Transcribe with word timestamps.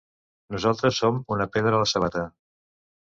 Nosaltres 0.53 1.01
som 1.03 1.19
una 1.35 1.47
pedra 1.57 1.77
a 1.77 1.83
la 1.85 1.91
sabata. 1.95 2.25